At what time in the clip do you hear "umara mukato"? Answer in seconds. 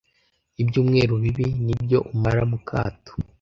2.13-3.11